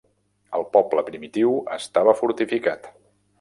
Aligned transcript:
El 0.59 0.63
poble 0.77 1.03
primitiu 1.09 1.53
estava 1.77 2.17
fortificat. 2.23 2.91